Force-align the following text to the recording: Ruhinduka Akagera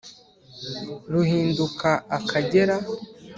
Ruhinduka 1.13 1.89
Akagera 2.17 2.75